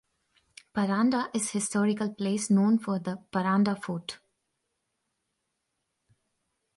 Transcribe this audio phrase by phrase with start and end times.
[0.73, 4.17] Paranda is historical place known for the Paranda Fort.